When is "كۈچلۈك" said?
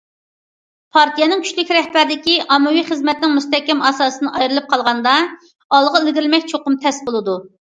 1.43-1.73